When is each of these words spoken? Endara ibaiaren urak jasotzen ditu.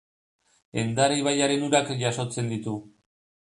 Endara 0.83 1.19
ibaiaren 1.21 1.67
urak 1.69 1.95
jasotzen 2.03 2.53
ditu. 2.57 2.79